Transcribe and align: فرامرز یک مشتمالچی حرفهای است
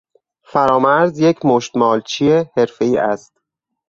فرامرز 0.43 1.19
یک 1.19 1.45
مشتمالچی 1.45 2.31
حرفهای 2.57 2.97
است 2.97 3.33